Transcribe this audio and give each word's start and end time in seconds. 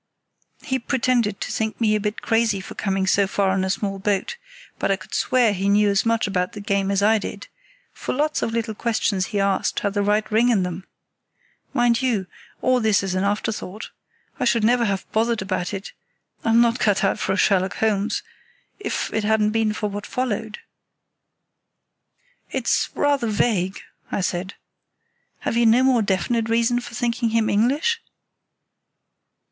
"He 0.63 0.79
pretended 0.79 1.39
to 1.41 1.51
think 1.51 1.79
me 1.79 1.93
a 1.93 1.99
bit 1.99 2.23
crazy 2.23 2.59
for 2.59 2.73
coming 2.73 3.05
so 3.05 3.27
far 3.27 3.53
in 3.53 3.63
a 3.63 3.69
small 3.69 3.99
boat, 3.99 4.35
but 4.79 4.89
I 4.89 4.95
could 4.95 5.13
swear 5.13 5.53
he 5.53 5.69
knew 5.69 5.89
as 5.89 6.07
much 6.07 6.25
about 6.25 6.53
the 6.53 6.59
game 6.59 6.89
as 6.89 7.03
I 7.03 7.19
did; 7.19 7.47
for 7.93 8.11
lots 8.15 8.41
of 8.41 8.51
little 8.51 8.73
questions 8.73 9.27
he 9.27 9.39
asked 9.39 9.81
had 9.81 9.93
the 9.93 10.01
right 10.01 10.25
ring 10.31 10.49
in 10.49 10.63
them. 10.63 10.87
Mind 11.71 12.01
you, 12.01 12.25
all 12.63 12.79
this 12.79 13.03
is 13.03 13.13
an 13.13 13.23
afterthought. 13.23 13.91
I 14.39 14.43
should 14.45 14.63
never 14.63 14.85
have 14.85 15.05
bothered 15.11 15.43
about 15.43 15.71
it—I'm 15.71 16.59
not 16.59 16.79
cut 16.79 17.03
out 17.03 17.19
for 17.19 17.33
a 17.33 17.37
Sherlock 17.37 17.75
Holmes—if 17.77 19.13
it 19.13 19.23
hadn't 19.23 19.51
been 19.51 19.71
for 19.71 19.87
what 19.87 20.07
followed." 20.07 20.57
"It's 22.49 22.89
rather 22.95 23.27
vague," 23.27 23.79
I 24.11 24.21
said. 24.21 24.55
"Have 25.41 25.55
you 25.55 25.67
no 25.67 25.83
more 25.83 26.01
definite 26.01 26.49
reason 26.49 26.79
for 26.79 26.95
thinking 26.95 27.29
him 27.29 27.51
English?" 27.51 28.01